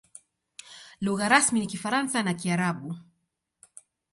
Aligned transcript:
Lugha 1.01 1.29
rasmi 1.29 1.59
ni 1.59 1.67
Kifaransa 1.67 2.23
na 2.23 2.33
Kiarabu. 2.33 2.95